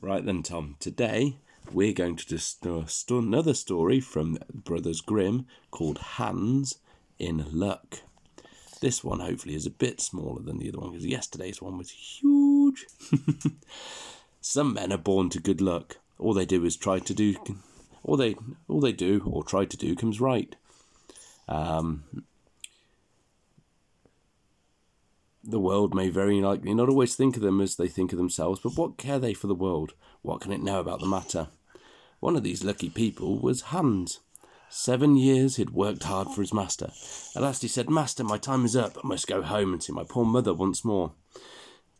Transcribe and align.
Right 0.00 0.24
then, 0.24 0.42
Tom. 0.42 0.76
Today 0.78 1.38
we're 1.72 1.94
going 1.94 2.16
to 2.16 2.26
discuss 2.26 3.04
another 3.08 3.54
story 3.54 3.98
from 3.98 4.38
Brothers 4.52 5.00
Grimm 5.00 5.46
called 5.70 5.98
Hans 5.98 6.78
in 7.18 7.46
Luck. 7.50 8.02
This 8.82 9.02
one 9.02 9.20
hopefully 9.20 9.54
is 9.54 9.64
a 9.64 9.70
bit 9.70 10.02
smaller 10.02 10.42
than 10.42 10.58
the 10.58 10.68
other 10.68 10.80
one 10.80 10.90
because 10.90 11.06
yesterday's 11.06 11.62
one 11.62 11.78
was 11.78 11.90
huge. 11.90 12.84
Some 14.42 14.74
men 14.74 14.92
are 14.92 14.98
born 14.98 15.30
to 15.30 15.40
good 15.40 15.62
luck. 15.62 15.96
All 16.18 16.34
they 16.34 16.44
do 16.44 16.62
is 16.66 16.76
try 16.76 16.98
to 16.98 17.14
do, 17.14 17.34
all 18.04 18.18
they 18.18 18.36
all 18.68 18.80
they 18.80 18.92
do 18.92 19.22
or 19.26 19.42
try 19.42 19.64
to 19.64 19.76
do 19.78 19.96
comes 19.96 20.20
right. 20.20 20.54
Um, 21.48 22.04
the 25.46 25.60
world 25.60 25.94
may 25.94 26.08
very 26.08 26.40
likely 26.40 26.74
not 26.74 26.88
always 26.88 27.14
think 27.14 27.36
of 27.36 27.42
them 27.42 27.60
as 27.60 27.76
they 27.76 27.88
think 27.88 28.12
of 28.12 28.18
themselves, 28.18 28.60
but 28.60 28.76
what 28.76 28.98
care 28.98 29.18
they 29.18 29.32
for 29.32 29.46
the 29.46 29.54
world? 29.54 29.94
What 30.22 30.40
can 30.40 30.52
it 30.52 30.62
know 30.62 30.80
about 30.80 31.00
the 31.00 31.06
matter? 31.06 31.48
One 32.20 32.36
of 32.36 32.42
these 32.42 32.64
lucky 32.64 32.90
people 32.90 33.38
was 33.38 33.62
Hans. 33.62 34.20
Seven 34.68 35.16
years 35.16 35.56
he'd 35.56 35.70
worked 35.70 36.02
hard 36.04 36.28
for 36.28 36.40
his 36.40 36.52
master. 36.52 36.90
At 37.36 37.42
last 37.42 37.62
he 37.62 37.68
said, 37.68 37.88
Master, 37.88 38.24
my 38.24 38.38
time 38.38 38.64
is 38.64 38.74
up. 38.74 38.96
I 39.02 39.06
must 39.06 39.28
go 39.28 39.42
home 39.42 39.72
and 39.72 39.82
see 39.82 39.92
my 39.92 40.04
poor 40.04 40.24
mother 40.24 40.52
once 40.52 40.84
more. 40.84 41.12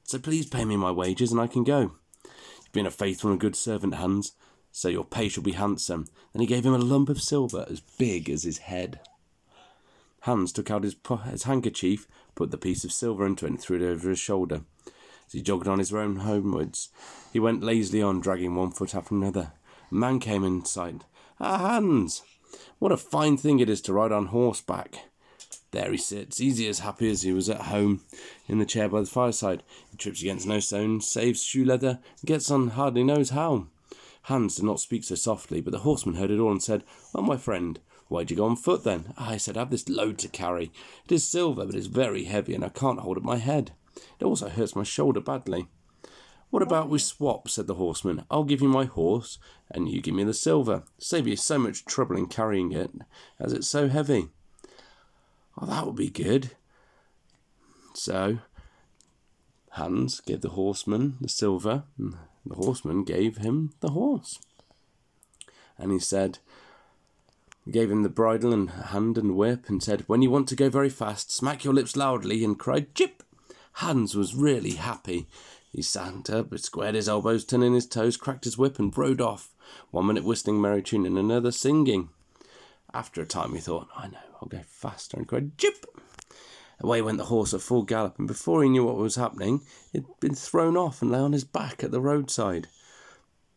So 0.02 0.18
please 0.18 0.46
pay 0.46 0.64
me 0.64 0.76
my 0.76 0.90
wages 0.90 1.30
and 1.30 1.40
I 1.40 1.46
can 1.46 1.64
go. 1.64 1.92
You've 2.24 2.72
been 2.72 2.86
a 2.86 2.90
faithful 2.90 3.30
and 3.30 3.40
good 3.40 3.56
servant, 3.56 3.94
Hans, 3.94 4.32
so 4.72 4.88
your 4.88 5.04
pay 5.04 5.28
shall 5.28 5.42
be 5.42 5.52
handsome. 5.52 6.06
Then 6.32 6.40
he 6.40 6.46
gave 6.46 6.66
him 6.66 6.74
a 6.74 6.78
lump 6.78 7.08
of 7.08 7.22
silver 7.22 7.64
as 7.70 7.80
big 7.80 8.28
as 8.28 8.42
his 8.42 8.58
head. 8.58 9.00
Hans 10.26 10.50
took 10.50 10.72
out 10.72 10.82
his, 10.82 10.96
his 11.30 11.44
handkerchief, 11.44 12.08
put 12.34 12.50
the 12.50 12.58
piece 12.58 12.82
of 12.82 12.90
silver 12.90 13.24
into 13.24 13.46
it, 13.46 13.50
and 13.50 13.60
threw 13.60 13.76
it 13.76 13.88
over 13.88 14.10
his 14.10 14.18
shoulder. 14.18 14.62
As 15.24 15.32
he 15.32 15.40
jogged 15.40 15.68
on 15.68 15.78
his 15.78 15.92
road 15.92 16.18
homewards, 16.18 16.88
he 17.32 17.38
went 17.38 17.62
lazily 17.62 18.02
on, 18.02 18.20
dragging 18.20 18.56
one 18.56 18.72
foot 18.72 18.96
after 18.96 19.14
another. 19.14 19.52
A 19.88 19.94
man 19.94 20.18
came 20.18 20.42
in 20.42 20.64
sight. 20.64 21.04
Ah, 21.38 21.58
Hans! 21.58 22.22
What 22.80 22.90
a 22.90 22.96
fine 22.96 23.36
thing 23.36 23.60
it 23.60 23.70
is 23.70 23.80
to 23.82 23.92
ride 23.92 24.10
on 24.10 24.26
horseback! 24.26 24.98
There 25.70 25.92
he 25.92 25.96
sits, 25.96 26.40
easy 26.40 26.66
as 26.66 26.80
happy 26.80 27.08
as 27.08 27.22
he 27.22 27.32
was 27.32 27.48
at 27.48 27.60
home, 27.60 28.00
in 28.48 28.58
the 28.58 28.66
chair 28.66 28.88
by 28.88 29.02
the 29.02 29.06
fireside. 29.06 29.62
He 29.92 29.96
trips 29.96 30.22
against 30.22 30.44
no 30.44 30.58
stone, 30.58 31.00
saves 31.02 31.40
shoe 31.40 31.64
leather, 31.64 32.00
and 32.20 32.26
gets 32.26 32.50
on 32.50 32.70
hardly 32.70 33.04
knows 33.04 33.30
how. 33.30 33.68
Hans 34.22 34.56
did 34.56 34.64
not 34.64 34.80
speak 34.80 35.04
so 35.04 35.14
softly, 35.14 35.60
but 35.60 35.70
the 35.70 35.80
horseman 35.80 36.16
heard 36.16 36.32
it 36.32 36.40
all 36.40 36.50
and 36.50 36.60
said, 36.60 36.82
Well, 37.14 37.22
my 37.22 37.36
friend, 37.36 37.78
Why'd 38.08 38.30
you 38.30 38.36
go 38.36 38.46
on 38.46 38.56
foot 38.56 38.84
then? 38.84 39.12
Ah, 39.18 39.30
I 39.30 39.36
said, 39.36 39.56
I 39.56 39.60
have 39.60 39.70
this 39.70 39.88
load 39.88 40.18
to 40.18 40.28
carry. 40.28 40.70
It 41.04 41.12
is 41.12 41.28
silver, 41.28 41.66
but 41.66 41.74
it's 41.74 41.86
very 41.86 42.24
heavy, 42.24 42.54
and 42.54 42.64
I 42.64 42.68
can't 42.68 43.00
hold 43.00 43.16
up 43.16 43.24
my 43.24 43.36
head. 43.36 43.72
It 44.20 44.24
also 44.24 44.48
hurts 44.48 44.76
my 44.76 44.84
shoulder 44.84 45.20
badly. 45.20 45.66
What 46.50 46.62
about 46.62 46.88
we 46.88 46.98
swap? 46.98 47.48
said 47.48 47.66
the 47.66 47.74
horseman. 47.74 48.24
I'll 48.30 48.44
give 48.44 48.62
you 48.62 48.68
my 48.68 48.84
horse, 48.84 49.38
and 49.70 49.88
you 49.88 50.00
give 50.00 50.14
me 50.14 50.22
the 50.22 50.34
silver. 50.34 50.84
Save 50.98 51.26
you 51.26 51.36
so 51.36 51.58
much 51.58 51.84
trouble 51.84 52.16
in 52.16 52.26
carrying 52.26 52.72
it, 52.72 52.92
as 53.40 53.52
it's 53.52 53.68
so 53.68 53.88
heavy. 53.88 54.28
Oh, 55.58 55.66
that 55.66 55.86
would 55.86 55.96
be 55.96 56.10
good. 56.10 56.52
So, 57.94 58.38
Hans 59.70 60.20
gave 60.20 60.42
the 60.42 60.50
horseman 60.50 61.16
the 61.20 61.28
silver, 61.28 61.84
and 61.98 62.14
the 62.44 62.54
horseman 62.54 63.04
gave 63.04 63.38
him 63.38 63.72
the 63.80 63.90
horse. 63.90 64.38
And 65.76 65.90
he 65.90 65.98
said, 65.98 66.38
gave 67.70 67.90
him 67.90 68.02
the 68.02 68.08
bridle 68.08 68.52
and 68.52 68.70
hand 68.70 69.18
and 69.18 69.36
whip, 69.36 69.68
and 69.68 69.82
said, 69.82 70.04
When 70.06 70.22
you 70.22 70.30
want 70.30 70.48
to 70.48 70.56
go 70.56 70.68
very 70.70 70.88
fast, 70.88 71.32
smack 71.32 71.64
your 71.64 71.74
lips 71.74 71.96
loudly, 71.96 72.44
and 72.44 72.58
cried, 72.58 72.94
Jip! 72.94 73.22
Hans 73.74 74.14
was 74.14 74.34
really 74.34 74.72
happy. 74.72 75.26
He 75.72 75.82
sat 75.82 76.30
up, 76.30 76.56
squared 76.58 76.94
his 76.94 77.08
elbows, 77.08 77.44
turned 77.44 77.64
in 77.64 77.74
his 77.74 77.86
toes, 77.86 78.16
cracked 78.16 78.44
his 78.44 78.56
whip, 78.56 78.78
and 78.78 78.96
rode 78.96 79.20
off, 79.20 79.50
one 79.90 80.06
minute 80.06 80.24
whistling 80.24 80.60
merry 80.60 80.82
tune 80.82 81.04
and 81.04 81.18
another 81.18 81.52
singing. 81.52 82.08
After 82.94 83.20
a 83.20 83.26
time 83.26 83.52
he 83.54 83.60
thought, 83.60 83.88
I 83.96 84.08
know, 84.08 84.18
I'll 84.40 84.48
go 84.48 84.60
faster, 84.66 85.16
and 85.16 85.26
cried, 85.26 85.58
Jip! 85.58 85.84
Away 86.80 87.02
went 87.02 87.18
the 87.18 87.24
horse 87.24 87.52
at 87.52 87.62
full 87.62 87.82
gallop, 87.82 88.18
and 88.18 88.28
before 88.28 88.62
he 88.62 88.68
knew 88.68 88.84
what 88.84 88.96
was 88.96 89.16
happening, 89.16 89.62
he 89.92 89.98
had 89.98 90.06
been 90.20 90.34
thrown 90.34 90.76
off 90.76 91.02
and 91.02 91.10
lay 91.10 91.18
on 91.18 91.32
his 91.32 91.44
back 91.44 91.82
at 91.82 91.90
the 91.90 92.00
roadside. 92.00 92.68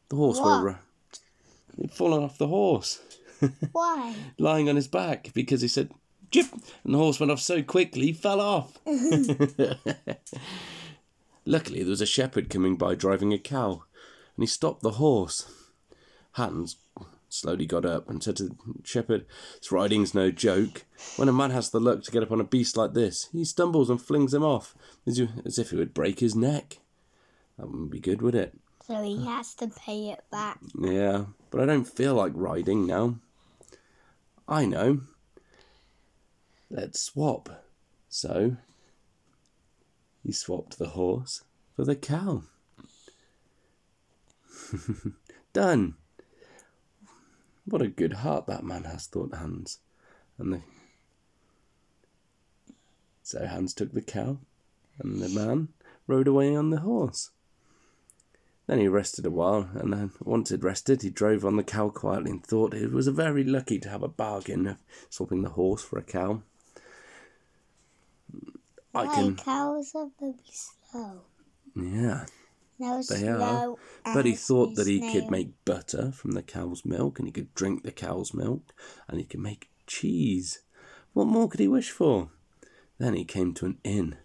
The 0.10 0.16
horse 0.16 0.40
What? 0.40 0.64
were. 0.64 0.80
He'd 1.78 1.92
fallen 1.92 2.24
off 2.24 2.38
the 2.38 2.48
horse 2.48 3.00
Why? 3.72 4.16
lying 4.38 4.70
on 4.70 4.76
his 4.76 4.88
back 4.88 5.32
because 5.34 5.62
he 5.62 5.68
said 5.68 5.92
jip 6.32 6.48
and 6.84 6.94
the 6.94 6.98
horse 6.98 7.20
went 7.20 7.32
off 7.32 7.40
so 7.40 7.62
quickly 7.64 8.08
he 8.08 8.14
fell 8.14 8.42
off. 8.42 8.78
Luckily 11.46 11.80
there 11.80 11.90
was 11.90 12.02
a 12.02 12.06
shepherd 12.06 12.50
coming 12.50 12.76
by 12.76 12.96
driving 12.96 13.34
a 13.34 13.40
cow 13.40 13.84
and 14.36 14.44
he 14.44 14.48
stopped 14.48 14.82
the 14.82 14.92
horse. 14.92 15.52
Hans 16.34 16.78
slowly 17.30 17.66
got 17.66 17.86
up 17.86 18.10
and 18.10 18.24
said 18.24 18.36
to 18.38 18.44
the 18.46 18.56
shepherd, 18.84 19.26
This 19.60 19.72
riding's 19.72 20.14
no 20.14 20.32
joke. 20.32 20.86
When 21.16 21.30
a 21.30 21.34
man 21.34 21.52
has 21.52 21.70
the 21.70 21.80
luck 21.80 22.04
to 22.04 22.12
get 22.12 22.24
upon 22.24 22.40
a 22.40 22.46
beast 22.46 22.76
like 22.76 22.94
this, 22.94 23.30
he 23.32 23.46
stumbles 23.46 23.90
and 23.90 24.02
flings 24.02 24.34
him 24.34 24.44
off 24.44 24.76
as 25.06 25.20
if 25.58 25.70
he 25.70 25.76
would 25.76 25.94
break 25.94 26.20
his 26.20 26.36
neck. 26.36 26.80
That 27.58 27.68
wouldn't 27.68 27.92
be 27.92 28.00
good, 28.00 28.22
would 28.22 28.36
it? 28.36 28.58
So 28.86 29.04
he 29.04 29.24
has 29.26 29.54
to 29.56 29.68
pay 29.68 30.10
it 30.10 30.24
back. 30.32 30.60
Yeah, 30.80 31.26
but 31.52 31.62
I 31.62 31.66
don't 31.66 31.86
feel 31.86 32.16
like 32.16 32.32
riding 32.34 32.88
now. 32.88 33.18
I 34.50 34.66
know. 34.66 35.02
Let's 36.72 37.00
swap. 37.00 37.64
So, 38.10 38.58
he 40.24 40.32
swapped 40.32 40.80
the 40.80 40.90
horse 40.90 41.44
for 41.76 41.86
the 41.86 41.96
cow. 41.96 42.44
Done. 45.54 45.94
What 47.66 47.84
a 47.84 47.88
good 47.88 48.14
heart 48.14 48.48
that 48.48 48.64
man 48.64 48.86
has, 48.86 49.06
thought 49.06 49.36
Hans. 49.36 49.78
And 50.40 50.54
the... 50.54 50.62
So 53.22 53.46
Hans 53.46 53.76
took 53.76 53.94
the 53.94 54.02
cow, 54.02 54.40
and 54.98 55.22
the 55.22 55.30
man 55.30 55.68
rode 56.08 56.28
away 56.28 56.56
on 56.56 56.72
the 56.72 56.80
horse. 56.80 57.30
Then 58.70 58.78
he 58.82 58.88
rested 58.88 59.26
a 59.26 59.32
while, 59.32 59.68
and 59.74 59.92
then 59.92 60.12
once 60.20 60.50
he'd 60.52 60.64
rested, 60.64 61.02
he 61.02 61.10
drove 61.10 61.44
on 61.44 61.56
the 61.56 61.64
cow 61.64 61.90
quietly 61.90 62.30
and 62.30 62.46
thought 62.46 62.76
it 62.76 62.92
was 62.92 63.08
very 63.08 63.44
lucky 63.44 63.80
to 63.80 63.90
have 63.90 64.04
a 64.04 64.08
bargain 64.08 64.68
of 64.68 64.78
swapping 65.10 65.42
the 65.42 65.50
horse 65.50 65.82
for 65.82 65.98
a 65.98 66.04
cow. 66.04 66.44
I 68.94 69.06
Why 69.06 69.16
can, 69.16 69.36
cows 69.38 69.92
are 69.96 70.10
very 70.20 70.36
slow. 70.52 71.22
yeah, 71.76 72.28
No, 72.78 73.02
they 73.10 73.28
are. 73.28 73.76
But 74.04 74.26
he 74.28 74.36
thought 74.36 74.76
that 74.76 74.86
he 74.86 75.00
snail. 75.00 75.14
could 75.14 75.32
make 75.32 75.66
butter 75.66 76.12
from 76.12 76.34
the 76.34 76.44
cow's 76.44 76.86
milk, 76.86 77.18
and 77.18 77.28
he 77.28 77.32
could 77.32 77.52
drink 77.56 77.82
the 77.82 77.92
cow's 77.92 78.36
milk, 78.36 78.72
and 79.08 79.18
he 79.18 79.26
could 79.26 79.40
make 79.40 79.72
cheese. 79.88 80.60
What 81.14 81.26
more 81.26 81.50
could 81.50 81.60
he 81.60 81.68
wish 81.68 81.90
for? 81.90 82.30
Then 83.00 83.16
he 83.16 83.26
came 83.26 83.56
to 83.56 83.66
an 83.66 83.80
inn. 83.84 84.18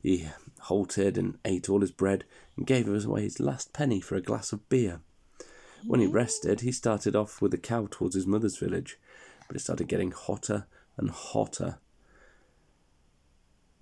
He 0.00 0.28
halted 0.60 1.18
and 1.18 1.38
ate 1.44 1.68
all 1.68 1.80
his 1.80 1.90
bread 1.90 2.24
and 2.56 2.66
gave 2.66 2.88
away 2.88 3.22
his 3.22 3.40
last 3.40 3.72
penny 3.72 4.00
for 4.00 4.14
a 4.14 4.22
glass 4.22 4.52
of 4.52 4.68
beer. 4.68 5.00
When 5.86 6.00
he 6.00 6.06
mm. 6.06 6.14
rested, 6.14 6.60
he 6.60 6.72
started 6.72 7.14
off 7.14 7.40
with 7.40 7.52
the 7.52 7.58
cow 7.58 7.88
towards 7.90 8.14
his 8.14 8.26
mother's 8.26 8.56
village, 8.56 8.98
but 9.46 9.56
it 9.56 9.60
started 9.60 9.88
getting 9.88 10.10
hotter 10.10 10.66
and 10.96 11.10
hotter. 11.10 11.78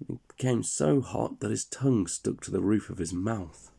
It 0.01 0.19
became 0.29 0.63
so 0.63 1.01
hot 1.01 1.41
that 1.41 1.51
his 1.51 1.65
tongue 1.65 2.07
stuck 2.07 2.43
to 2.43 2.51
the 2.51 2.61
roof 2.61 2.91
of 2.91 2.99
his 2.99 3.13
mouth. 3.13 3.71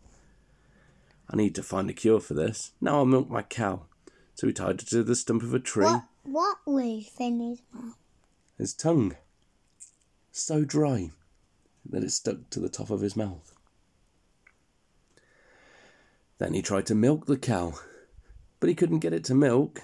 I 1.30 1.36
need 1.36 1.56
to 1.56 1.64
find 1.64 1.90
a 1.90 1.94
cure 1.94 2.20
for 2.20 2.34
this. 2.34 2.72
Now 2.82 2.98
I'll 2.98 3.06
milk 3.06 3.30
my 3.30 3.42
cow. 3.42 3.84
So 4.36 4.48
he 4.48 4.54
tied 4.54 4.82
it 4.82 4.88
to 4.90 5.04
the 5.04 5.16
stump 5.16 5.44
of 5.44 5.54
a 5.54 5.60
tree. 5.60 5.86
What, 5.86 6.04
what 6.24 6.58
was 6.66 7.12
in 7.20 7.40
his 7.40 7.62
mouth? 7.74 7.96
His 8.58 8.74
tongue. 8.74 9.16
So 10.32 10.64
dry 10.64 11.12
that 11.90 12.04
it 12.04 12.12
stuck 12.12 12.50
to 12.50 12.60
the 12.60 12.70
top 12.70 12.90
of 12.90 13.02
his 13.02 13.16
mouth. 13.16 13.54
Then 16.38 16.54
he 16.54 16.62
tried 16.62 16.86
to 16.88 16.96
milk 16.96 17.26
the 17.26 17.38
cow, 17.38 17.74
but 18.60 18.70
he 18.70 18.76
couldn't 18.76 19.00
get 19.00 19.14
it 19.14 19.24
to 19.26 19.36
milk, 19.36 19.82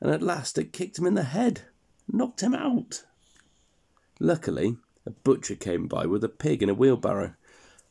and 0.00 0.10
at 0.10 0.22
last 0.22 0.58
it 0.58 0.72
kicked 0.72 0.98
him 0.98 1.06
in 1.06 1.14
the 1.14 1.24
head, 1.24 1.62
knocked 2.08 2.42
him 2.42 2.54
out. 2.54 3.04
Luckily, 4.20 4.76
a 5.06 5.10
butcher 5.10 5.56
came 5.56 5.88
by 5.88 6.06
with 6.06 6.22
a 6.22 6.28
pig 6.28 6.62
in 6.62 6.68
a 6.68 6.74
wheelbarrow. 6.74 7.34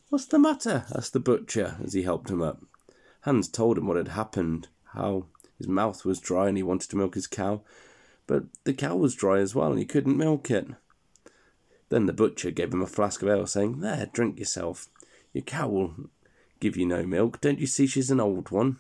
What's 0.09 0.25
the 0.25 0.39
matter? 0.39 0.85
asked 0.95 1.13
the 1.13 1.19
butcher 1.19 1.77
as 1.83 1.93
he 1.93 2.03
helped 2.03 2.29
him 2.29 2.41
up. 2.41 2.63
Hans 3.21 3.49
told 3.49 3.77
him 3.77 3.87
what 3.87 3.97
had 3.97 4.09
happened, 4.09 4.69
how 4.93 5.25
his 5.57 5.67
mouth 5.67 6.05
was 6.05 6.19
dry 6.19 6.47
and 6.47 6.57
he 6.57 6.63
wanted 6.63 6.89
to 6.89 6.95
milk 6.95 7.15
his 7.15 7.27
cow, 7.27 7.61
but 8.27 8.45
the 8.63 8.73
cow 8.73 8.95
was 8.95 9.15
dry 9.15 9.39
as 9.39 9.53
well 9.53 9.71
and 9.71 9.79
he 9.79 9.85
couldn't 9.85 10.17
milk 10.17 10.49
it. 10.49 10.67
Then 11.89 12.05
the 12.05 12.13
butcher 12.13 12.51
gave 12.51 12.71
him 12.73 12.81
a 12.81 12.87
flask 12.87 13.21
of 13.21 13.29
ale, 13.29 13.47
saying, 13.47 13.79
There, 13.79 14.07
drink 14.13 14.37
yourself. 14.39 14.87
Your 15.33 15.43
cow 15.43 15.67
will 15.67 15.93
give 16.59 16.77
you 16.77 16.85
no 16.85 17.03
milk. 17.03 17.41
Don't 17.41 17.59
you 17.59 17.67
see 17.67 17.87
she's 17.87 18.11
an 18.11 18.19
old 18.19 18.51
one? 18.51 18.79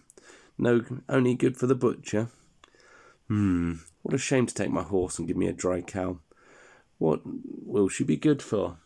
No, 0.57 0.83
only 1.07 1.33
good 1.35 1.57
for 1.57 1.67
the 1.67 1.75
butcher. 1.75 2.27
Hmm, 3.27 3.73
what 4.01 4.13
a 4.15 4.17
shame 4.17 4.45
to 4.45 4.53
take 4.53 4.71
my 4.71 4.83
horse 4.83 5.17
and 5.19 5.27
give 5.27 5.37
me 5.37 5.47
a 5.47 5.53
dry 5.53 5.81
cow. 5.81 6.19
What 6.97 7.21
will 7.25 7.87
she 7.89 8.03
be 8.03 8.17
good 8.17 8.41
for? 8.41 8.77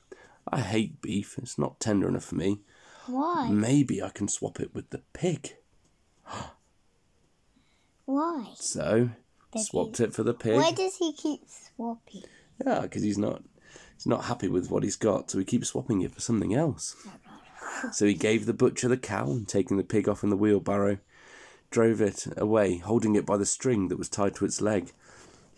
I 0.48 0.60
hate 0.60 1.02
beef. 1.02 1.38
It's 1.38 1.58
not 1.58 1.80
tender 1.80 2.08
enough 2.08 2.26
for 2.26 2.36
me. 2.36 2.60
Why? 3.08 3.50
Maybe 3.50 4.02
I 4.02 4.10
can 4.10 4.28
swap 4.28 4.60
it 4.60 4.74
with 4.74 4.90
the 4.92 5.02
pig. 5.14 5.56
Why? 8.06 8.52
So, 8.56 9.10
Did 9.52 9.66
swapped 9.66 9.98
he- 9.98 10.04
it 10.06 10.14
for 10.14 10.24
the 10.24 10.34
pig. 10.34 10.56
Why 10.56 10.72
does 10.72 10.98
he 10.98 11.14
keep 11.14 11.42
swapping? 11.48 12.24
Yeah, 12.66 12.82
because 12.82 13.02
he's 13.04 13.18
not 13.18 13.44
he's 13.96 14.08
not 14.08 14.26
happy 14.26 14.48
with 14.48 14.70
what 14.70 14.84
he's 14.84 14.96
got, 14.96 15.32
so 15.32 15.40
he 15.40 15.46
keeps 15.46 15.70
swapping 15.70 16.02
it 16.02 16.14
for 16.14 16.22
something 16.22 16.54
else. 16.54 16.96
So 17.92 18.06
he 18.06 18.14
gave 18.14 18.46
the 18.46 18.54
butcher 18.54 18.88
the 18.88 18.98
cow 18.98 19.26
and 19.26 19.48
taking 19.48 19.76
the 19.76 19.84
pig 19.84 20.08
off 20.08 20.24
in 20.24 20.30
the 20.30 20.38
wheelbarrow, 20.38 21.00
drove 21.70 22.02
it 22.02 22.28
away, 22.38 22.78
holding 22.78 23.16
it 23.16 23.26
by 23.26 23.36
the 23.36 23.46
string 23.46 23.90
that 23.90 23.98
was 23.98 24.08
tied 24.08 24.36
to 24.36 24.46
its 24.46 24.62
leg. 24.62 24.94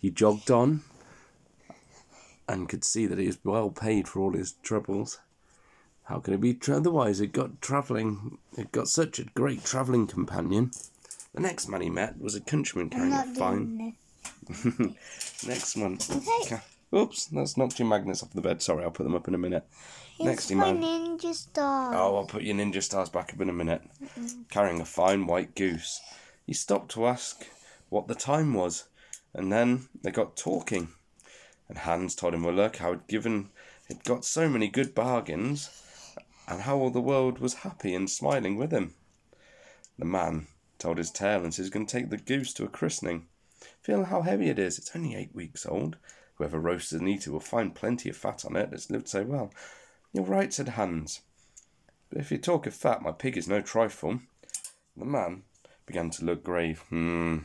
He 0.00 0.10
jogged 0.10 0.50
on 0.50 0.82
and 2.48 2.68
could 2.68 2.84
see 2.84 3.06
that 3.06 3.18
he 3.18 3.26
was 3.26 3.38
well 3.44 3.70
paid 3.70 4.08
for 4.08 4.20
all 4.20 4.32
his 4.32 4.52
troubles. 4.62 5.20
How 6.04 6.20
could 6.20 6.34
it 6.34 6.40
be 6.40 6.58
otherwise? 6.68 7.20
It 7.20 7.32
got 7.32 7.60
travelling. 7.60 8.38
It 8.56 8.72
got 8.72 8.88
such 8.88 9.18
a 9.18 9.24
great 9.24 9.64
travelling 9.64 10.06
companion. 10.06 10.70
The 11.34 11.40
next 11.40 11.68
man 11.68 11.80
he 11.80 11.90
met 11.90 12.20
was 12.20 12.34
a 12.34 12.40
countryman 12.40 12.90
carrying 12.90 13.12
a 13.12 13.34
fine. 13.34 13.96
Next 15.46 15.76
one. 15.76 15.98
Okay. 16.42 16.60
Oops, 16.96 17.26
that's 17.26 17.56
knocked 17.58 17.78
your 17.78 17.88
magnets 17.88 18.22
off 18.22 18.32
the 18.32 18.40
bed. 18.40 18.62
Sorry, 18.62 18.82
I'll 18.82 18.90
put 18.90 19.02
them 19.02 19.14
up 19.14 19.28
in 19.28 19.34
a 19.34 19.38
minute. 19.38 19.66
Next 20.18 20.44
It's 20.44 20.50
in 20.52 20.58
my 20.58 20.72
ninja 20.72 21.34
star. 21.34 21.94
Oh, 21.94 22.16
I'll 22.16 22.24
put 22.24 22.42
your 22.42 22.56
ninja 22.56 22.82
stars 22.82 23.10
back 23.10 23.34
up 23.34 23.40
in 23.40 23.50
a 23.50 23.52
minute. 23.52 23.82
Carrying 24.50 24.80
a 24.80 24.86
fine 24.86 25.26
white 25.26 25.54
goose. 25.54 26.00
He 26.46 26.54
stopped 26.54 26.92
to 26.92 27.06
ask 27.06 27.46
what 27.90 28.08
the 28.08 28.14
time 28.14 28.54
was, 28.54 28.84
and 29.34 29.52
then 29.52 29.88
they 30.02 30.10
got 30.10 30.36
talking. 30.36 30.88
And 31.68 31.78
Hans 31.78 32.14
told 32.14 32.32
him, 32.32 32.44
well, 32.44 32.54
look, 32.54 32.76
how 32.76 32.92
he'd 32.92 33.06
given, 33.08 33.50
he'd 33.88 34.04
got 34.04 34.24
so 34.24 34.48
many 34.48 34.68
good 34.68 34.94
bargains, 34.94 35.68
and 36.48 36.62
how 36.62 36.78
all 36.78 36.90
the 36.90 37.00
world 37.00 37.40
was 37.40 37.54
happy 37.54 37.94
and 37.94 38.08
smiling 38.08 38.56
with 38.56 38.70
him. 38.70 38.94
The 39.98 40.04
man 40.06 40.46
told 40.78 40.96
his 40.96 41.10
tale 41.10 41.42
and 41.42 41.52
said 41.52 41.62
he's 41.62 41.70
going 41.70 41.86
to 41.86 41.92
take 41.92 42.08
the 42.08 42.16
goose 42.16 42.54
to 42.54 42.64
a 42.64 42.68
christening. 42.68 43.26
Feel 43.82 44.04
how 44.04 44.22
heavy 44.22 44.48
it 44.48 44.58
is. 44.58 44.78
It's 44.78 44.94
only 44.94 45.14
eight 45.14 45.34
weeks 45.34 45.66
old. 45.66 45.96
Whoever 46.36 46.60
roasts 46.60 46.92
and 46.92 47.08
eats 47.08 47.26
it 47.26 47.30
will 47.30 47.40
find 47.40 47.74
plenty 47.74 48.08
of 48.10 48.16
fat 48.16 48.44
on 48.44 48.56
it. 48.56 48.70
It's 48.72 48.90
lived 48.90 49.08
so 49.08 49.22
well. 49.22 49.52
You're 50.12 50.24
right, 50.24 50.52
said 50.52 50.70
Hans. 50.70 51.22
But 52.10 52.20
if 52.20 52.30
you 52.30 52.38
talk 52.38 52.66
of 52.66 52.74
fat, 52.74 53.02
my 53.02 53.12
pig 53.12 53.36
is 53.36 53.48
no 53.48 53.60
trifle. 53.60 54.20
The 54.96 55.04
man 55.04 55.42
began 55.86 56.10
to 56.10 56.24
look 56.24 56.44
grave. 56.44 56.84
Hmm. 56.88 57.38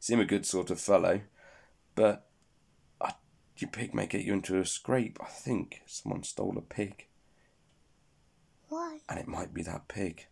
Seem 0.00 0.20
a 0.20 0.24
good 0.24 0.46
sort 0.46 0.70
of 0.70 0.80
fellow, 0.80 1.22
but 1.94 2.26
uh, 3.00 3.12
your 3.56 3.70
pig 3.70 3.94
may 3.94 4.06
get 4.06 4.24
you 4.24 4.32
into 4.32 4.58
a 4.58 4.64
scrape. 4.64 5.18
I 5.20 5.26
think 5.26 5.82
someone 5.86 6.22
stole 6.22 6.56
a 6.56 6.62
pig, 6.62 7.06
Why? 8.68 9.00
and 9.08 9.18
it 9.18 9.26
might 9.26 9.52
be 9.52 9.62
that 9.62 9.88
pig. 9.88 10.26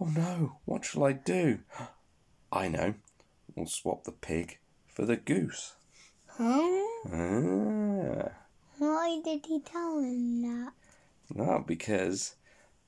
Oh 0.00 0.06
no, 0.06 0.58
what 0.64 0.84
shall 0.84 1.04
I 1.04 1.12
do? 1.12 1.60
I 2.50 2.68
know. 2.68 2.94
We'll 3.54 3.66
swap 3.66 4.04
the 4.04 4.12
pig 4.12 4.58
for 4.88 5.04
the 5.04 5.16
goose. 5.16 5.74
Huh? 6.36 6.86
Ah. 7.12 8.28
Why 8.78 9.20
did 9.24 9.46
he 9.46 9.60
tell 9.60 9.98
him 9.98 10.42
that? 10.42 10.72
No, 11.34 11.64
because 11.66 12.34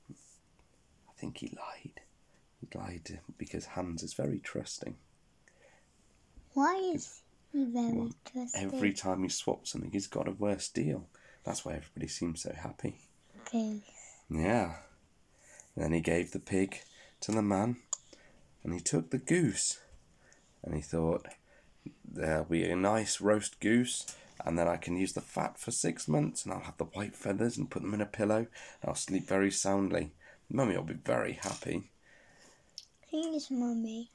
I 0.09 1.13
think 1.17 1.37
he 1.37 1.47
lied. 1.47 2.01
He 2.59 2.77
lied 2.77 3.19
because 3.37 3.65
Hans 3.65 4.03
is 4.03 4.13
very 4.13 4.39
trusting. 4.39 4.95
Why 6.53 6.75
is 6.93 7.21
he 7.51 7.65
very 7.65 8.11
trusting? 8.31 8.61
Every 8.61 8.93
time 8.93 9.23
he 9.23 9.29
swaps 9.29 9.71
something, 9.71 9.91
he's 9.91 10.07
got 10.07 10.27
a 10.27 10.31
worse 10.31 10.67
deal. 10.69 11.07
That's 11.43 11.63
why 11.65 11.73
everybody 11.73 12.07
seems 12.07 12.41
so 12.43 12.53
happy. 12.53 12.97
Okay. 13.41 13.81
Yeah. 14.29 14.75
Then 15.75 15.93
he 15.93 16.01
gave 16.01 16.31
the 16.31 16.39
pig 16.39 16.79
to 17.21 17.31
the 17.31 17.41
man, 17.41 17.77
and 18.63 18.73
he 18.73 18.79
took 18.79 19.09
the 19.09 19.17
goose. 19.17 19.79
And 20.63 20.75
he 20.75 20.81
thought, 20.81 21.27
there'll 22.05 22.45
be 22.45 22.63
a 22.63 22.75
nice 22.75 23.21
roast 23.21 23.59
goose, 23.59 24.05
and 24.45 24.57
then 24.57 24.67
I 24.67 24.77
can 24.77 24.97
use 24.97 25.13
the 25.13 25.21
fat 25.21 25.57
for 25.57 25.71
six 25.71 26.07
months, 26.07 26.43
and 26.43 26.53
I'll 26.53 26.61
have 26.61 26.77
the 26.77 26.85
white 26.85 27.15
feathers 27.15 27.57
and 27.57 27.69
put 27.69 27.81
them 27.81 27.93
in 27.93 28.01
a 28.01 28.05
pillow, 28.05 28.37
and 28.37 28.47
I'll 28.85 28.95
sleep 28.95 29.27
very 29.27 29.51
soundly. 29.51 30.11
Mummy 30.49 30.75
will 30.75 30.83
be 30.83 30.93
very 30.93 31.33
happy. 31.33 31.89
Please, 33.09 33.49
mummy. 33.49 34.11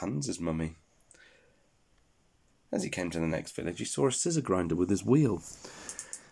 Hans's 0.00 0.40
mummy. 0.40 0.76
As 2.72 2.84
he 2.84 2.90
came 2.90 3.10
to 3.10 3.18
the 3.18 3.26
next 3.26 3.56
village, 3.56 3.78
he 3.78 3.84
saw 3.84 4.06
a 4.06 4.12
scissor 4.12 4.40
grinder 4.40 4.76
with 4.76 4.90
his 4.90 5.04
wheel. 5.04 5.42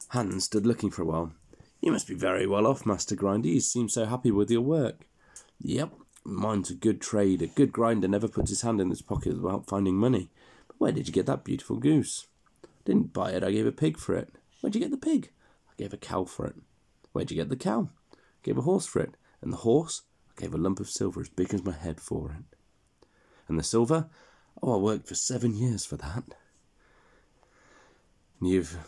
Hans 0.08 0.44
stood 0.44 0.66
looking 0.66 0.90
for 0.90 1.02
a 1.02 1.06
while. 1.06 1.32
You 1.80 1.92
must 1.92 2.06
be 2.08 2.14
very 2.14 2.46
well 2.46 2.66
off, 2.66 2.86
Master 2.86 3.14
Grinder. 3.14 3.48
You 3.48 3.60
seem 3.60 3.88
so 3.88 4.04
happy 4.04 4.30
with 4.30 4.50
your 4.50 4.60
work. 4.60 5.06
Yep, 5.60 5.92
mine's 6.24 6.70
a 6.70 6.74
good 6.74 7.00
trade. 7.00 7.42
A 7.42 7.46
good 7.46 7.72
grinder 7.72 8.08
never 8.08 8.28
puts 8.28 8.50
his 8.50 8.62
hand 8.62 8.80
in 8.80 8.90
his 8.90 9.02
pocket 9.02 9.40
without 9.40 9.66
finding 9.66 9.96
money. 9.96 10.30
But 10.66 10.80
where 10.80 10.92
did 10.92 11.06
you 11.08 11.14
get 11.14 11.26
that 11.26 11.44
beautiful 11.44 11.76
goose? 11.76 12.26
I 12.64 12.68
Didn't 12.84 13.12
buy 13.12 13.32
it, 13.32 13.44
I 13.44 13.50
gave 13.50 13.66
a 13.66 13.72
pig 13.72 13.98
for 13.98 14.14
it. 14.14 14.30
Where'd 14.60 14.74
you 14.74 14.80
get 14.80 14.90
the 14.90 14.96
pig? 14.96 15.30
I 15.70 15.72
gave 15.76 15.92
a 15.92 15.98
cow 15.98 16.24
for 16.24 16.46
it. 16.46 16.56
Where'd 17.12 17.30
you 17.30 17.36
get 17.36 17.48
the 17.48 17.56
cow? 17.56 17.90
I 18.12 18.16
gave 18.42 18.58
a 18.58 18.62
horse 18.62 18.86
for 18.86 19.00
it. 19.00 19.16
And 19.40 19.52
the 19.52 19.58
horse? 19.58 20.02
I 20.30 20.40
gave 20.40 20.54
a 20.54 20.58
lump 20.58 20.80
of 20.80 20.88
silver 20.88 21.20
as 21.20 21.28
big 21.28 21.54
as 21.54 21.64
my 21.64 21.72
head 21.72 22.00
for 22.00 22.30
it. 22.30 22.56
And 23.46 23.58
the 23.58 23.62
silver? 23.62 24.08
Oh, 24.62 24.74
I 24.74 24.76
worked 24.76 25.08
for 25.08 25.14
seven 25.14 25.54
years 25.54 25.86
for 25.86 25.96
that. 25.96 26.24
You've 28.40 28.78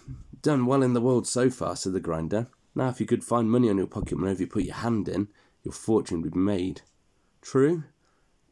done 0.43 0.67
well 0.67 0.83
in 0.83 0.93
the 0.93 1.01
world 1.01 1.27
so 1.27 1.51
far, 1.51 1.77
said 1.77 1.93
the 1.93 2.01
grinder. 2.01 2.47
Now, 2.75 2.89
if 2.89 3.01
you 3.01 3.07
could 3.07 3.25
find 3.25 3.51
money 3.51 3.69
on 3.69 3.79
your 3.79 3.87
pocket 3.87 4.19
whenever 4.19 4.41
you 4.41 4.47
put 4.47 4.65
your 4.65 4.77
hand 4.77 5.09
in, 5.09 5.29
your 5.65 5.73
fortune 5.73 6.23
would 6.23 6.35
be 6.35 6.39
made. 6.39 6.83
True, 7.43 7.85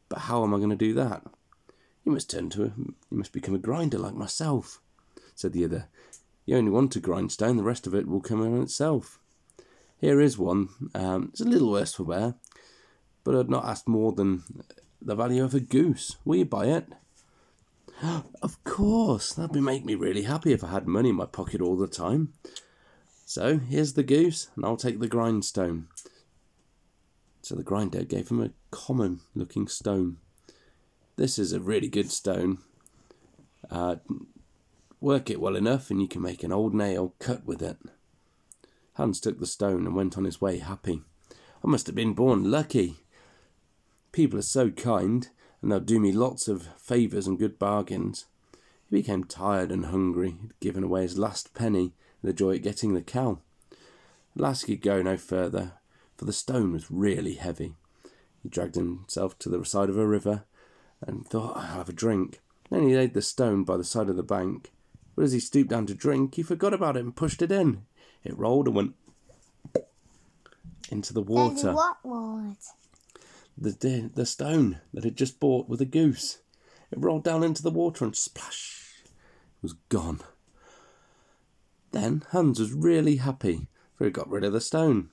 but 0.07 0.19
how 0.19 0.43
am 0.43 0.53
I 0.53 0.57
going 0.57 0.69
to 0.69 0.75
do 0.75 0.93
that? 0.93 1.23
You 2.03 2.11
must 2.11 2.29
turn 2.29 2.49
to 2.51 2.63
a, 2.63 2.71
you 2.77 2.95
must 3.11 3.31
become 3.31 3.55
a 3.55 3.59
grinder 3.59 3.99
like 3.99 4.15
myself, 4.15 4.81
said 5.35 5.53
the 5.53 5.65
other. 5.65 5.87
You 6.45 6.57
only 6.57 6.71
want 6.71 6.95
a 6.95 6.99
grindstone, 6.99 7.57
the 7.57 7.63
rest 7.63 7.85
of 7.85 7.93
it 7.93 8.07
will 8.07 8.21
come 8.21 8.41
on 8.41 8.61
itself. 8.61 9.19
Here 9.99 10.19
is 10.19 10.37
one. 10.37 10.69
Um, 10.95 11.29
it's 11.31 11.41
a 11.41 11.45
little 11.45 11.71
worse 11.71 11.93
for 11.93 12.03
wear, 12.03 12.35
but 13.23 13.35
I'd 13.35 13.49
not 13.49 13.65
asked 13.65 13.87
more 13.87 14.13
than 14.13 14.43
the 15.01 15.15
value 15.15 15.43
of 15.43 15.53
a 15.53 15.59
goose. 15.59 16.15
Will 16.25 16.37
you 16.37 16.45
buy 16.45 16.65
it? 16.65 16.87
Of 18.41 18.63
course, 18.63 19.33
that'd 19.33 19.61
make 19.61 19.83
me 19.83 19.93
really 19.93 20.23
happy 20.23 20.53
if 20.53 20.63
I 20.63 20.69
had 20.69 20.87
money 20.87 21.09
in 21.09 21.15
my 21.15 21.25
pocket 21.25 21.59
all 21.59 21.75
the 21.75 21.87
time. 21.87 22.33
So 23.25 23.59
here's 23.59 23.93
the 23.93 24.03
goose, 24.03 24.47
and 24.55 24.65
I'll 24.65 24.77
take 24.77 24.99
the 24.99 25.07
grindstone. 25.07 25.87
So 27.49 27.55
the 27.55 27.63
grinder 27.63 28.03
gave 28.03 28.29
him 28.29 28.43
a 28.43 28.51
common 28.69 29.21
looking 29.33 29.67
stone. 29.67 30.17
This 31.15 31.39
is 31.39 31.51
a 31.51 31.59
really 31.59 31.87
good 31.87 32.11
stone. 32.11 32.59
Uh, 33.71 33.95
work 35.01 35.31
it 35.31 35.41
well 35.41 35.55
enough, 35.55 35.89
and 35.89 35.99
you 35.99 36.07
can 36.07 36.21
make 36.21 36.43
an 36.43 36.51
old 36.51 36.75
nail 36.75 37.15
cut 37.17 37.47
with 37.47 37.63
it. 37.63 37.77
Hans 38.97 39.19
took 39.19 39.39
the 39.39 39.47
stone 39.47 39.87
and 39.87 39.95
went 39.95 40.15
on 40.15 40.25
his 40.25 40.39
way 40.39 40.59
happy. 40.59 41.01
I 41.63 41.67
must 41.67 41.87
have 41.87 41.95
been 41.95 42.13
born 42.13 42.51
lucky. 42.51 42.97
People 44.11 44.37
are 44.37 44.43
so 44.43 44.69
kind, 44.69 45.27
and 45.63 45.71
they'll 45.71 45.79
do 45.79 45.99
me 45.99 46.11
lots 46.11 46.47
of 46.47 46.67
favours 46.77 47.25
and 47.25 47.39
good 47.39 47.57
bargains. 47.57 48.25
He 48.91 48.97
became 48.97 49.23
tired 49.23 49.71
and 49.71 49.87
hungry. 49.87 50.35
He'd 50.39 50.59
given 50.59 50.83
away 50.83 51.01
his 51.01 51.17
last 51.17 51.55
penny 51.55 51.93
the 52.21 52.31
joy 52.31 52.57
at 52.57 52.61
getting 52.61 52.93
the 52.93 53.01
cow. 53.01 53.39
At 53.71 53.77
last 54.39 54.67
he 54.67 54.75
could 54.75 54.83
go 54.83 55.01
no 55.01 55.17
further, 55.17 55.78
for 56.19 56.25
the 56.25 56.33
stone 56.33 56.73
was 56.73 56.91
really 56.91 57.35
heavy. 57.35 57.75
He 58.43 58.49
dragged 58.49 58.75
himself 58.75 59.39
to 59.39 59.47
the 59.47 59.63
side 59.63 59.87
of 59.87 59.97
a 59.97 60.05
river 60.05 60.43
and 60.99 61.25
thought, 61.25 61.55
I'll 61.55 61.77
have 61.77 61.87
a 61.87 61.93
drink. 61.93 62.41
Then 62.69 62.85
he 62.85 62.93
laid 62.93 63.13
the 63.13 63.21
stone 63.21 63.63
by 63.63 63.77
the 63.77 63.85
side 63.85 64.09
of 64.09 64.17
the 64.17 64.23
bank. 64.23 64.73
But 65.15 65.23
as 65.23 65.31
he 65.31 65.39
stooped 65.39 65.69
down 65.69 65.85
to 65.85 65.93
drink, 65.93 66.35
he 66.35 66.43
forgot 66.43 66.73
about 66.73 66.97
it 66.97 67.05
and 67.05 67.15
pushed 67.15 67.41
it 67.41 67.53
in. 67.53 67.83
It 68.25 68.37
rolled 68.37 68.67
and 68.67 68.75
went 68.75 68.95
into 70.91 71.13
the 71.13 71.21
water 71.21 71.71
what 71.71 72.03
was? 72.03 72.73
the 73.57 73.69
the 73.69 74.11
the 74.13 74.25
stone 74.25 74.81
that 74.93 75.05
he'd 75.05 75.15
just 75.15 75.39
bought 75.39 75.69
with 75.69 75.79
a 75.79 75.85
goose. 75.85 76.39
It 76.91 76.99
rolled 76.99 77.23
down 77.23 77.43
into 77.43 77.63
the 77.63 77.71
water 77.71 78.03
and 78.03 78.13
splash, 78.13 79.03
it 79.05 79.11
was 79.61 79.73
gone. 79.87 80.19
Then 81.91 82.25
Hans 82.31 82.59
was 82.59 82.73
really 82.73 83.17
happy, 83.17 83.67
for 83.95 84.03
he 84.03 84.11
got 84.11 84.29
rid 84.29 84.43
of 84.43 84.51
the 84.51 84.59
stone. 84.59 85.11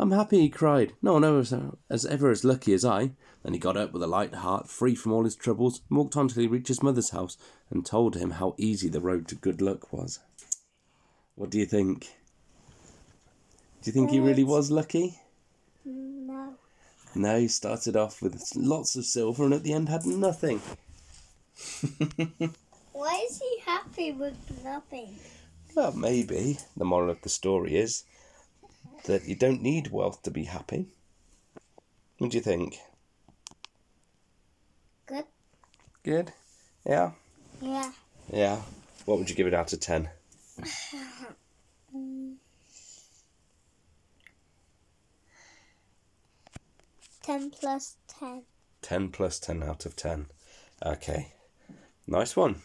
I'm 0.00 0.12
happy, 0.12 0.40
he 0.40 0.48
cried. 0.48 0.94
No 1.02 1.12
one 1.12 1.24
ever 1.24 1.40
as 1.40 1.52
uh, 1.52 2.08
ever 2.08 2.30
as 2.30 2.42
lucky 2.42 2.72
as 2.72 2.86
I. 2.86 3.10
Then 3.42 3.52
he 3.52 3.58
got 3.58 3.76
up 3.76 3.92
with 3.92 4.02
a 4.02 4.06
light 4.06 4.34
heart, 4.36 4.70
free 4.70 4.94
from 4.94 5.12
all 5.12 5.24
his 5.24 5.36
troubles, 5.36 5.82
and 5.90 5.98
walked 5.98 6.16
on 6.16 6.28
till 6.28 6.40
he 6.40 6.48
reached 6.48 6.68
his 6.68 6.82
mother's 6.82 7.10
house, 7.10 7.36
and 7.68 7.84
told 7.84 8.16
him 8.16 8.30
how 8.30 8.54
easy 8.56 8.88
the 8.88 9.02
road 9.02 9.28
to 9.28 9.34
good 9.34 9.60
luck 9.60 9.92
was. 9.92 10.20
What 11.34 11.50
do 11.50 11.58
you 11.58 11.66
think? 11.66 12.08
Do 13.82 13.90
you 13.90 13.92
think 13.92 14.10
he 14.10 14.20
really 14.20 14.42
was 14.42 14.70
lucky? 14.70 15.18
No. 15.84 16.54
No, 17.14 17.38
he 17.38 17.48
started 17.48 17.94
off 17.94 18.22
with 18.22 18.42
lots 18.56 18.96
of 18.96 19.04
silver 19.04 19.44
and 19.44 19.52
at 19.52 19.64
the 19.64 19.74
end 19.74 19.90
had 19.90 20.06
nothing. 20.06 20.62
Why 22.92 23.26
is 23.28 23.38
he 23.38 23.58
happy 23.66 24.12
with 24.12 24.64
nothing? 24.64 25.14
Well, 25.74 25.92
maybe 25.92 26.58
the 26.74 26.86
moral 26.86 27.10
of 27.10 27.20
the 27.20 27.28
story 27.28 27.76
is 27.76 28.04
that 29.04 29.26
you 29.26 29.34
don't 29.34 29.62
need 29.62 29.90
wealth 29.90 30.22
to 30.22 30.30
be 30.30 30.44
happy. 30.44 30.86
What 32.18 32.30
do 32.30 32.36
you 32.36 32.42
think? 32.42 32.78
Good. 35.06 35.24
Good? 36.02 36.32
Yeah? 36.86 37.12
Yeah. 37.60 37.92
Yeah. 38.32 38.60
What 39.04 39.18
would 39.18 39.30
you 39.30 39.36
give 39.36 39.46
it 39.46 39.54
out 39.54 39.72
of 39.72 39.80
10? 39.80 40.08
10 47.22 47.50
plus 47.50 47.96
10. 48.18 48.42
10 48.82 49.08
plus 49.10 49.38
10 49.38 49.62
out 49.62 49.86
of 49.86 49.94
10. 49.94 50.26
Okay. 50.84 51.32
Nice 52.06 52.34
one. 52.34 52.62